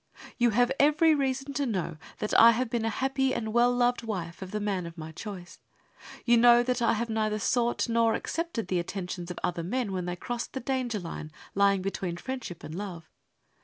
You 0.39 0.49
have 0.49 0.71
every 0.79 1.13
reason 1.13 1.53
to 1.53 1.67
know 1.67 1.97
that 2.17 2.33
I 2.33 2.53
have 2.53 2.71
been 2.71 2.85
a 2.85 2.89
happy 2.89 3.35
and 3.35 3.53
well 3.53 3.71
loved 3.71 4.01
wife 4.01 4.41
of 4.41 4.49
the 4.49 4.59
man 4.59 4.87
of 4.87 4.97
my 4.97 5.11
choice. 5.11 5.59
You 6.25 6.37
know 6.37 6.63
that 6.63 6.81
I 6.81 6.93
have 6.93 7.07
neither 7.07 7.37
sought 7.37 7.87
nor 7.87 8.15
accepted 8.15 8.67
the 8.67 8.79
attentions 8.79 9.29
of 9.29 9.37
other 9.43 9.61
men 9.61 9.91
when 9.91 10.05
they 10.05 10.15
crossed 10.15 10.53
the 10.53 10.59
danger 10.59 10.99
line 10.99 11.31
lying 11.53 11.83
between 11.83 12.17
friendship 12.17 12.63
and 12.63 12.73
love. 12.73 13.11